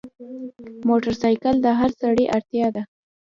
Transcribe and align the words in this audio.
موټرسایکل 0.87 1.55
د 1.61 1.67
هر 1.79 1.89
سړي 2.01 2.25
اړتیا 2.35 2.67
ده. 2.75 2.83